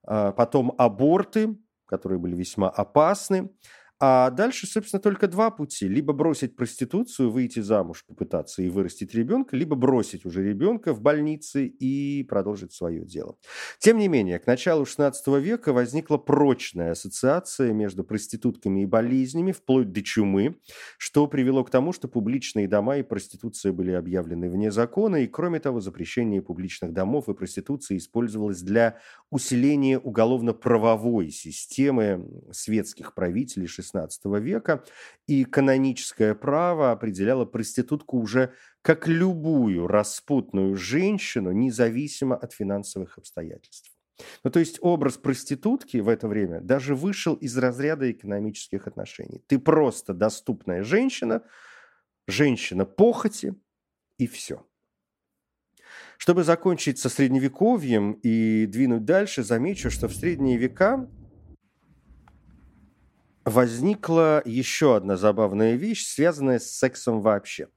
А 0.02 0.32
потом 0.32 0.74
аборты, 0.76 1.56
которые 1.88 2.18
были 2.18 2.36
весьма 2.36 2.68
опасны. 2.68 3.50
А 4.00 4.30
дальше, 4.30 4.68
собственно, 4.68 5.00
только 5.00 5.26
два 5.26 5.50
пути. 5.50 5.88
Либо 5.88 6.12
бросить 6.12 6.54
проституцию, 6.54 7.30
выйти 7.30 7.58
замуж, 7.58 8.04
попытаться 8.06 8.62
и 8.62 8.68
вырастить 8.68 9.12
ребенка, 9.12 9.56
либо 9.56 9.74
бросить 9.74 10.24
уже 10.24 10.44
ребенка 10.44 10.94
в 10.94 11.00
больнице 11.00 11.66
и 11.66 12.22
продолжить 12.22 12.72
свое 12.72 13.04
дело. 13.04 13.36
Тем 13.80 13.98
не 13.98 14.06
менее, 14.06 14.38
к 14.38 14.46
началу 14.46 14.84
XVI 14.84 15.12
века 15.40 15.72
возникла 15.72 16.16
прочная 16.16 16.92
ассоциация 16.92 17.72
между 17.72 18.04
проститутками 18.04 18.82
и 18.82 18.86
болезнями, 18.86 19.50
вплоть 19.50 19.90
до 19.90 20.02
чумы, 20.02 20.60
что 20.96 21.26
привело 21.26 21.64
к 21.64 21.70
тому, 21.70 21.92
что 21.92 22.06
публичные 22.06 22.68
дома 22.68 22.98
и 22.98 23.02
проституция 23.02 23.72
были 23.72 23.90
объявлены 23.90 24.48
вне 24.48 24.70
закона, 24.70 25.16
и, 25.16 25.26
кроме 25.26 25.58
того, 25.58 25.80
запрещение 25.80 26.40
публичных 26.40 26.92
домов 26.92 27.28
и 27.28 27.34
проституции 27.34 27.96
использовалось 27.96 28.62
для 28.62 28.98
усиления 29.30 29.98
уголовно-правовой 29.98 31.30
системы 31.30 32.24
светских 32.52 33.14
правителей 33.14 33.66
XVI 33.94 34.40
века, 34.40 34.84
и 35.26 35.44
каноническое 35.44 36.34
право 36.34 36.92
определяло 36.92 37.44
проститутку 37.44 38.18
уже 38.18 38.52
как 38.82 39.08
любую 39.08 39.86
распутную 39.86 40.76
женщину, 40.76 41.52
независимо 41.52 42.36
от 42.36 42.52
финансовых 42.52 43.18
обстоятельств. 43.18 43.92
Ну, 44.44 44.50
то 44.50 44.58
есть 44.58 44.78
образ 44.80 45.16
проститутки 45.16 45.98
в 45.98 46.08
это 46.08 46.28
время 46.28 46.60
даже 46.60 46.94
вышел 46.94 47.34
из 47.34 47.56
разряда 47.56 48.10
экономических 48.10 48.86
отношений. 48.86 49.42
Ты 49.46 49.58
просто 49.58 50.12
доступная 50.12 50.82
женщина, 50.82 51.42
женщина 52.26 52.84
похоти, 52.84 53.54
и 54.18 54.26
все. 54.26 54.66
Чтобы 56.18 56.42
закончить 56.42 56.98
со 56.98 57.08
средневековьем 57.08 58.12
и 58.12 58.66
двинуть 58.66 59.04
дальше, 59.04 59.44
замечу, 59.44 59.90
что 59.90 60.08
в 60.08 60.14
средние 60.14 60.56
века 60.56 61.08
возникла 63.48 64.42
еще 64.44 64.96
одна 64.96 65.16
забавная 65.16 65.74
вещь, 65.74 66.06
связанная 66.06 66.58
с 66.58 66.70
сексом 66.70 67.20
вообще. 67.20 67.68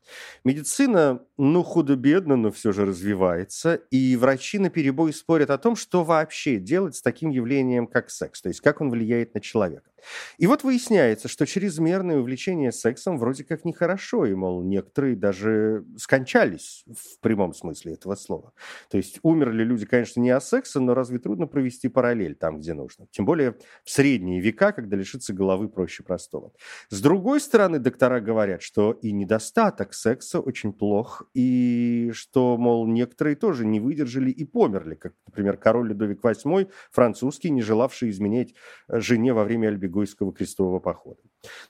Медицина, 0.44 1.22
ну, 1.38 1.64
худо-бедно, 1.64 2.36
но 2.36 2.52
все 2.52 2.72
же 2.72 2.86
развивается, 2.86 3.76
и 3.76 4.16
врачи 4.16 4.60
на 4.60 4.70
перебой 4.70 5.14
спорят 5.14 5.50
о 5.50 5.58
том, 5.58 5.76
что 5.76 6.04
вообще 6.04 6.58
делать 6.58 6.96
с 6.96 7.02
таким 7.02 7.30
явлением, 7.30 7.88
как 7.88 8.10
секс, 8.10 8.42
то 8.42 8.50
есть 8.50 8.62
как 8.62 8.82
он 8.82 8.90
влияет 8.90 9.34
на 9.34 9.42
человека. 9.42 9.91
И 10.38 10.48
вот 10.48 10.64
выясняется, 10.64 11.28
что 11.28 11.46
чрезмерное 11.46 12.18
увлечение 12.18 12.72
сексом 12.72 13.18
вроде 13.18 13.44
как 13.44 13.66
нехорошо, 13.66 14.26
и, 14.26 14.34
мол, 14.34 14.64
некоторые 14.64 15.16
даже 15.16 15.86
скончались 15.98 16.84
в 16.88 17.20
прямом 17.20 17.54
смысле 17.54 17.94
этого 17.94 18.16
слова. 18.16 18.54
То 18.90 18.98
есть 18.98 19.20
умерли 19.24 19.64
люди, 19.64 19.86
конечно, 19.86 20.20
не 20.20 20.32
от 20.32 20.44
секса, 20.44 20.80
но 20.80 20.94
разве 20.94 21.20
трудно 21.20 21.48
провести 21.48 21.90
параллель 21.90 22.36
там, 22.36 22.60
где 22.60 22.74
нужно? 22.74 23.08
Тем 23.12 23.26
более 23.26 23.58
в 23.84 23.92
средние 23.92 24.42
века, 24.42 24.72
когда 24.72 24.98
лишиться 24.98 25.34
головы 25.34 25.70
проще 25.70 26.04
простого. 26.04 26.54
С 26.90 27.02
другой 27.02 27.40
стороны, 27.40 27.80
доктора 27.80 28.20
говорят, 28.20 28.62
что 28.62 28.92
и 28.92 29.12
недостаток 29.12 29.94
секса 29.94 30.40
очень 30.40 30.74
плох, 30.74 31.24
и 31.34 32.12
что, 32.14 32.58
мол, 32.58 32.88
некоторые 32.88 33.36
тоже 33.36 33.66
не 33.66 33.80
выдержали 33.80 34.32
и 34.32 34.46
померли, 34.46 34.96
как, 34.96 35.14
например, 35.28 35.58
король 35.58 35.90
Людовик 35.90 36.24
VIII, 36.24 36.70
французский, 36.92 37.50
не 37.50 37.62
желавший 37.62 38.10
изменять 38.10 38.54
жене 38.88 39.34
во 39.34 39.44
время 39.44 39.68
альбегойского 39.68 39.91
Альбегойского 39.92 40.34
крестового 40.34 40.80
похода. 40.80 41.20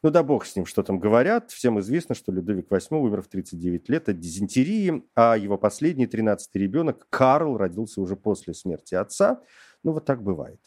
Ну 0.03 0.09
да 0.09 0.23
бог 0.23 0.45
с 0.45 0.55
ним, 0.55 0.65
что 0.65 0.83
там 0.83 0.99
говорят. 0.99 1.51
Всем 1.51 1.79
известно, 1.79 2.15
что 2.15 2.31
Людовик 2.31 2.71
VIII 2.71 2.99
умер 2.99 3.21
в 3.21 3.27
39 3.27 3.89
лет 3.89 4.09
от 4.09 4.19
дизентерии, 4.19 5.03
а 5.15 5.35
его 5.37 5.57
последний, 5.57 6.05
13-й 6.05 6.59
ребенок, 6.59 7.07
Карл, 7.09 7.57
родился 7.57 8.01
уже 8.01 8.15
после 8.15 8.53
смерти 8.53 8.95
отца. 8.95 9.41
Ну, 9.83 9.93
вот 9.93 10.05
так 10.05 10.21
бывает. 10.21 10.59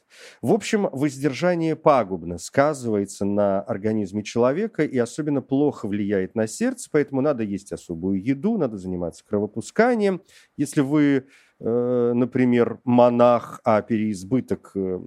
В 0.42 0.53
общем, 0.53 0.88
воздержание 0.90 1.77
пагубно 1.77 2.38
сказывается 2.38 3.24
на 3.24 3.61
организме 3.61 4.22
человека 4.22 4.85
и 4.85 4.98
особенно 4.98 5.40
плохо 5.40 5.87
влияет 5.87 6.35
на 6.35 6.46
сердце, 6.46 6.88
поэтому 6.90 7.20
надо 7.20 7.42
есть 7.42 7.72
особую 7.72 8.22
еду, 8.22 8.59
надо 8.59 8.77
заниматься 8.77 9.24
кровопусканием. 9.24 10.22
Если 10.57 10.81
вы 10.81 11.27
Э, 11.61 12.12
например, 12.14 12.81
монах, 12.85 13.61
а 13.64 13.81
переизбыток 13.81 14.72
э, 14.74 15.00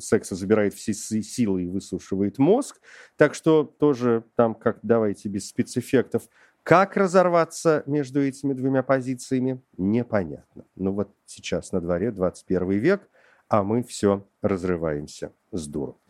секса 0.00 0.34
забирает 0.34 0.74
все 0.74 0.94
силы 0.94 1.64
и 1.64 1.68
высушивает 1.68 2.38
мозг. 2.38 2.80
Так 3.16 3.34
что 3.34 3.62
тоже 3.64 4.24
там, 4.34 4.54
как 4.54 4.78
давайте 4.82 5.28
без 5.28 5.48
спецэффектов, 5.48 6.28
Как 6.62 6.96
разорваться 6.96 7.82
между 7.86 8.22
этими 8.22 8.52
двумя 8.52 8.82
позициями, 8.82 9.60
непонятно. 9.76 10.64
Но 10.76 10.92
вот 10.92 11.10
сейчас 11.26 11.72
на 11.72 11.80
дворе 11.80 12.12
21 12.12 12.70
век, 12.70 13.08
а 13.52 13.62
мы 13.62 13.82
все 13.82 14.26
разрываемся 14.40 15.30
с 15.52 15.66
дуру. 15.66 16.00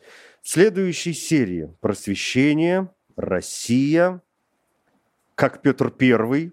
В 0.42 0.48
следующей 0.48 1.12
серии 1.12 1.74
«Просвещение», 1.80 2.88
«Россия», 3.16 4.22
как 5.34 5.60
Петр 5.60 5.90
Первый 5.90 6.52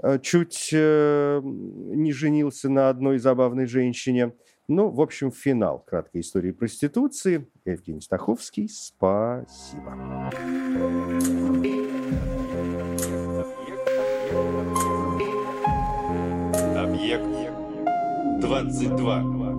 э, 0.00 0.20
чуть 0.20 0.70
э, 0.72 1.40
не 1.42 2.12
женился 2.12 2.68
на 2.68 2.88
одной 2.90 3.18
забавной 3.18 3.66
женщине. 3.66 4.32
Ну, 4.68 4.88
в 4.90 5.00
общем, 5.00 5.32
финал 5.32 5.80
краткой 5.80 6.20
истории 6.20 6.52
проституции. 6.52 7.48
Евгений 7.64 8.00
Стаховский, 8.00 8.68
спасибо. 8.68 10.30
Объект 16.76 17.50
22. 18.40 19.49